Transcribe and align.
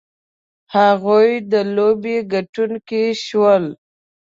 هغوی 0.75 1.29
د 1.51 1.53
لوبې 1.75 2.17
ګټونکي 2.33 3.05
شول. 3.25 3.65